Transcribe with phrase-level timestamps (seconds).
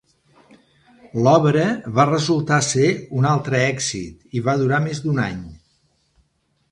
[1.25, 1.65] L'obra
[1.99, 2.87] va resultar ser
[3.19, 5.37] un altre èxit i va durar més d'un any.